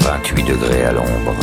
[0.00, 1.37] 28 degrés à l'ombre.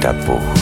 [0.00, 0.59] That peau.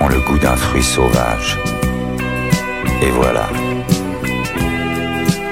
[0.00, 1.58] ont le goût d'un fruit sauvage.
[3.02, 3.48] Et voilà,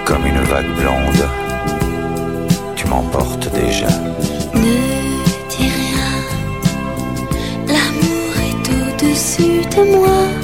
[0.04, 1.28] comme une vague blonde,
[2.74, 3.86] tu m'emportes déjà.
[4.54, 4.78] Ne
[5.48, 6.10] dis rien,
[7.68, 10.43] l'amour est au-dessus de moi.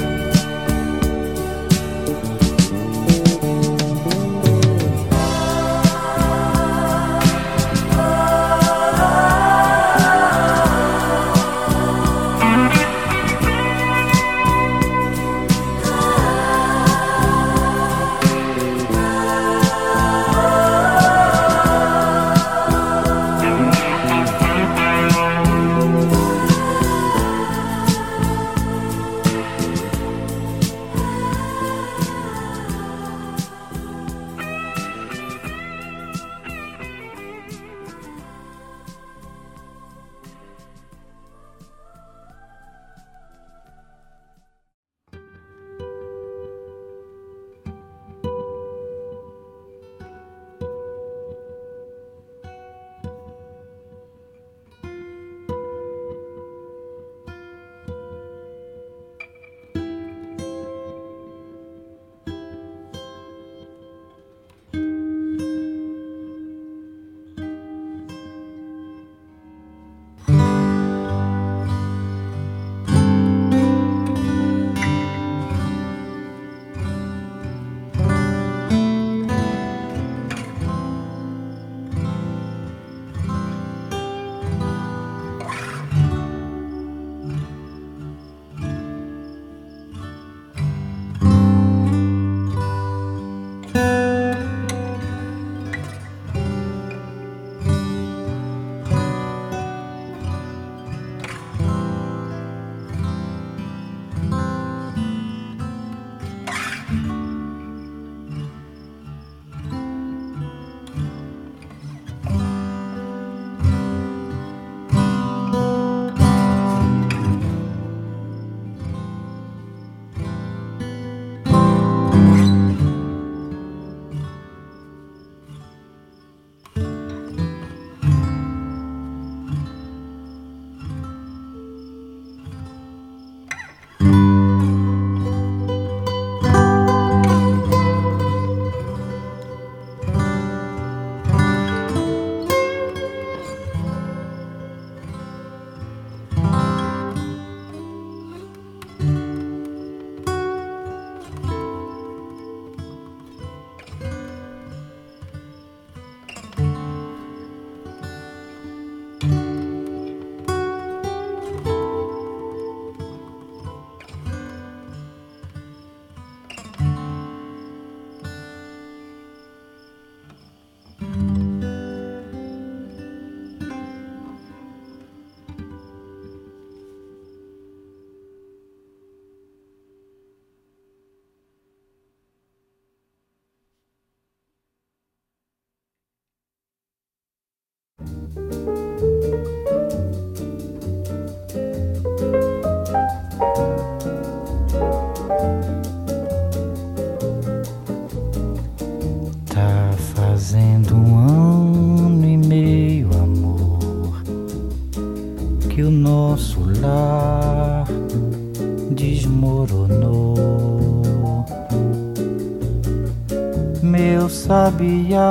[214.29, 215.29] Sabiá,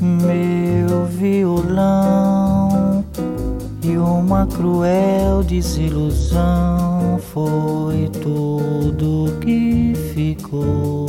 [0.00, 3.04] meu violão
[3.82, 11.06] e uma cruel desilusão foi tudo que ficou.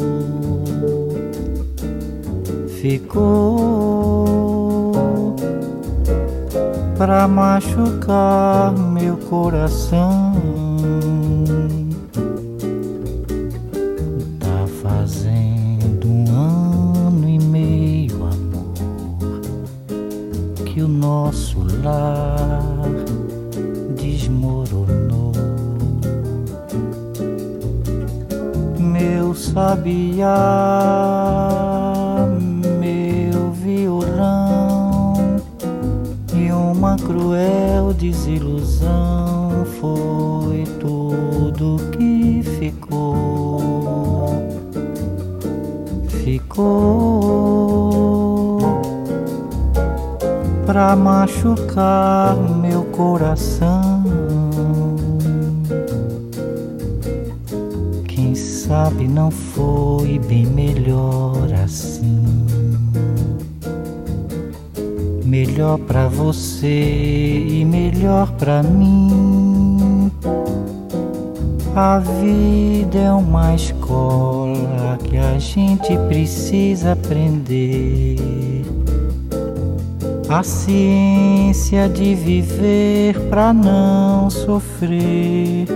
[2.81, 4.11] Ficou
[6.97, 10.40] pra machucar meu coração.
[21.83, 22.61] Lar
[23.95, 25.31] desmoronou.
[28.79, 30.37] Meu sabiá,
[50.95, 54.03] machucar meu coração.
[58.07, 62.23] Quem sabe não foi bem melhor assim.
[65.23, 70.11] Melhor pra você e melhor pra mim.
[71.73, 78.00] A vida é uma escola que a gente precisa aprender.
[80.31, 85.67] A ciência de viver pra não sofrer.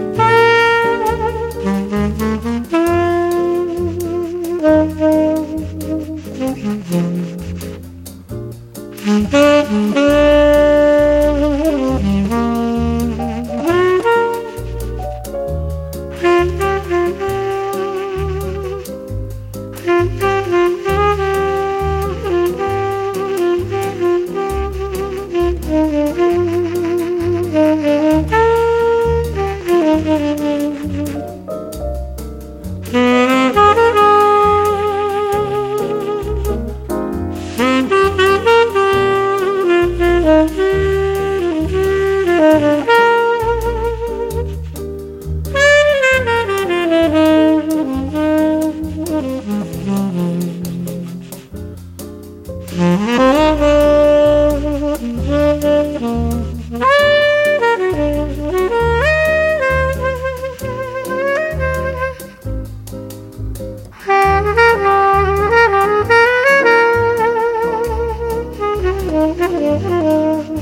[69.76, 70.55] Mm-hmm.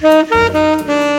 [0.00, 1.17] Silent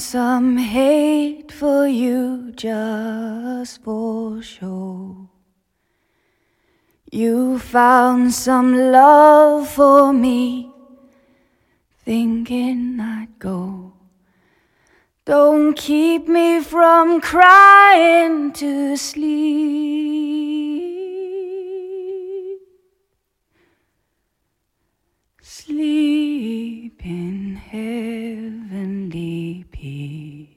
[0.00, 5.28] some hate for you just for show.
[7.12, 10.70] You found some love for me,
[12.04, 13.92] thinking I'd go.
[15.26, 20.09] Don't keep me from crying to sleep.
[25.70, 29.14] Sleep in heavenly
[29.70, 30.48] peace.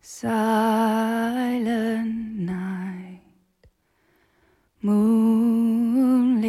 [0.00, 1.26] Silent
[2.36, 3.22] night,
[4.80, 6.46] moonlit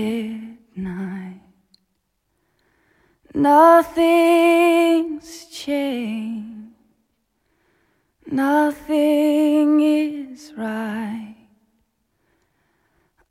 [0.76, 1.42] night.
[3.34, 4.68] Nothing's
[5.48, 6.76] changed,
[8.28, 11.41] nothing is right.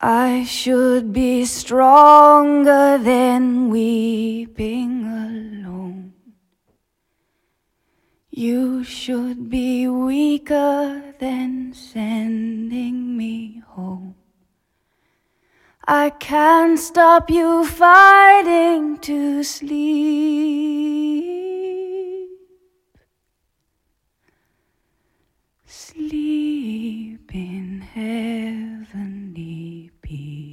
[0.02, 6.14] I should be stronger than weeping alone.
[8.30, 14.14] You should be weaker than sending me home.
[15.86, 20.80] I can't stop you fighting to sleep.
[26.08, 30.49] Sleep in heavenly peace.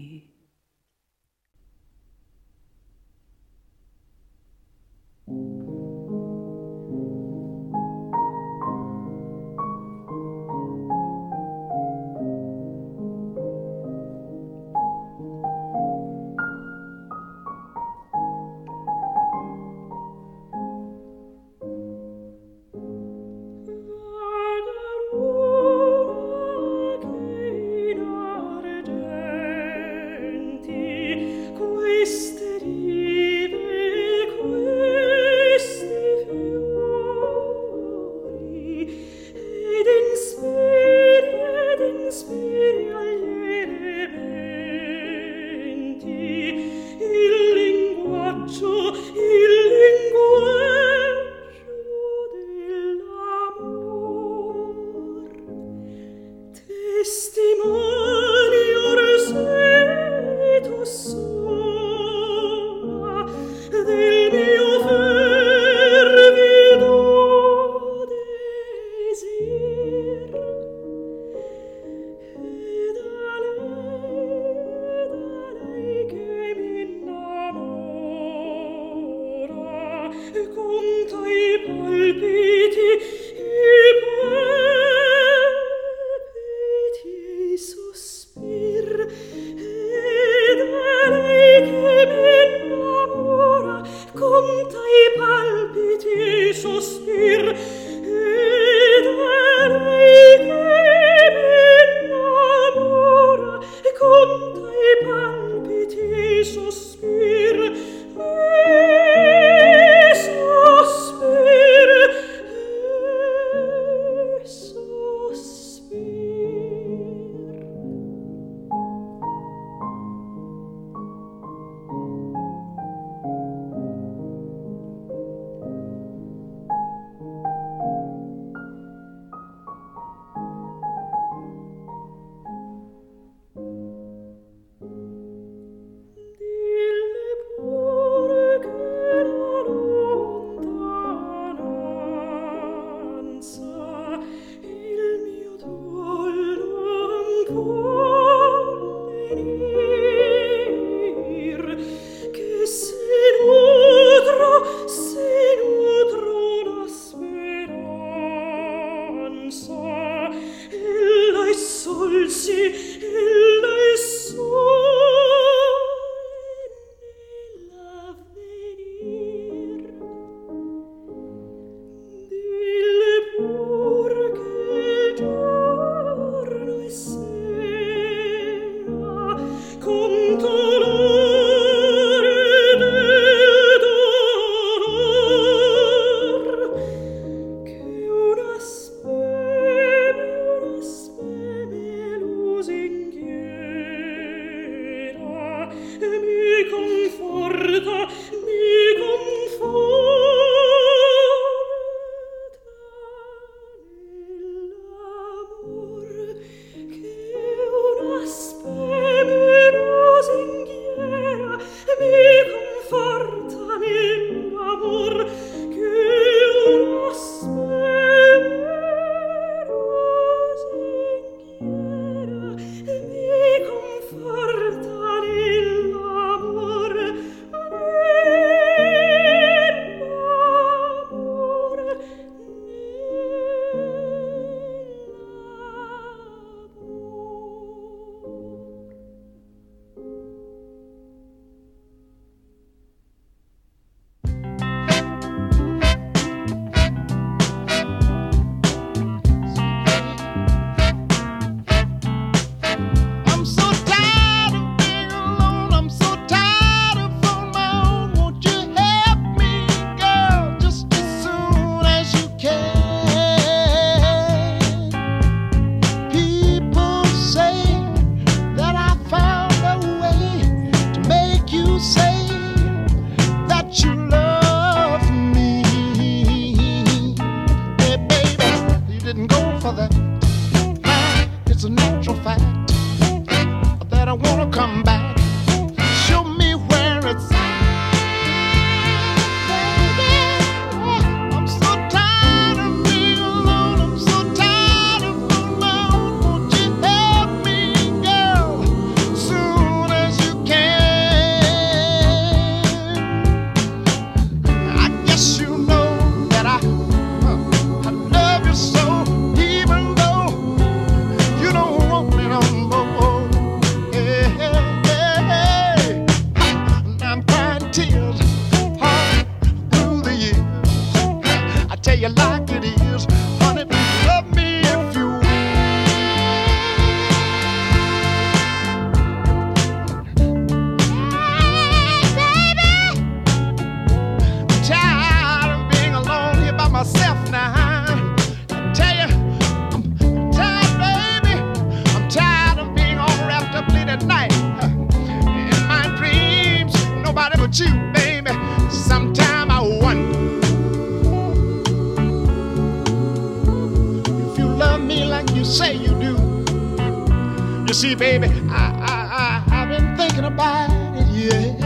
[357.68, 361.66] You see, baby, I, I, I, I've been thinking about it, yeah.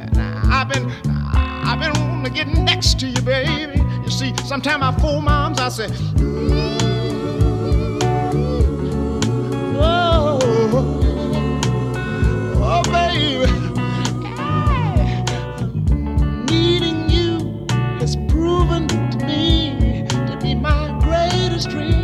[0.00, 3.80] And I, I've been, I, I've been wanting to get next to you, baby.
[4.04, 5.88] You see, sometimes I fool moms, I say,
[9.80, 10.38] oh,
[12.56, 13.50] oh, baby.
[16.46, 17.66] Needing you
[17.98, 21.99] has proven to me to be my greatest dream.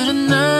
[0.00, 0.59] good enough